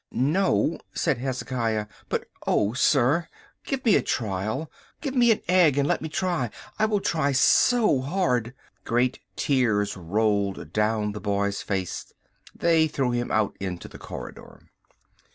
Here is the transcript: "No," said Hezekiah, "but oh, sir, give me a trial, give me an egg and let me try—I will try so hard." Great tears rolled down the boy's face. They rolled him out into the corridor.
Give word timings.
"No," 0.09 0.79
said 0.95 1.19
Hezekiah, 1.19 1.85
"but 2.09 2.25
oh, 2.47 2.73
sir, 2.73 3.27
give 3.63 3.85
me 3.85 3.95
a 3.95 4.01
trial, 4.01 4.71
give 4.99 5.13
me 5.13 5.29
an 5.31 5.41
egg 5.47 5.77
and 5.77 5.87
let 5.87 6.01
me 6.01 6.09
try—I 6.09 6.85
will 6.87 6.99
try 7.01 7.31
so 7.33 7.99
hard." 8.01 8.55
Great 8.83 9.19
tears 9.35 9.95
rolled 9.95 10.73
down 10.73 11.11
the 11.11 11.21
boy's 11.21 11.61
face. 11.61 12.13
They 12.55 12.89
rolled 12.97 13.13
him 13.13 13.29
out 13.29 13.55
into 13.59 13.87
the 13.87 13.99
corridor. 13.99 14.61